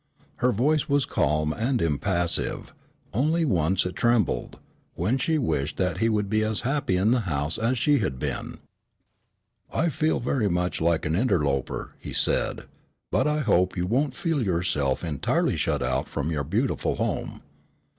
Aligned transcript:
Her 0.37 0.51
voice 0.51 0.89
was 0.89 1.05
calm 1.05 1.53
and 1.53 1.79
impassive, 1.79 2.73
only 3.13 3.45
once 3.45 3.85
it 3.85 3.95
trembled, 3.95 4.57
when 4.95 5.19
she 5.19 5.37
wished 5.37 5.77
that 5.77 5.99
he 5.99 6.09
would 6.09 6.27
be 6.27 6.43
as 6.43 6.61
happy 6.61 6.97
in 6.97 7.11
the 7.11 7.19
house 7.29 7.59
as 7.59 7.77
she 7.77 7.99
had 7.99 8.17
been. 8.17 8.57
"I 9.71 9.89
feel 9.89 10.19
very 10.19 10.49
much 10.49 10.81
like 10.81 11.05
an 11.05 11.15
interloper," 11.15 11.93
he 11.99 12.13
said, 12.13 12.63
"but 13.11 13.27
I 13.27 13.41
hope 13.41 13.77
you 13.77 13.85
won't 13.85 14.15
feel 14.15 14.41
yourself 14.41 15.03
entirely 15.03 15.55
shut 15.55 15.83
out 15.83 16.09
from 16.09 16.31
your 16.31 16.45
beautiful 16.45 16.95
home. 16.95 17.43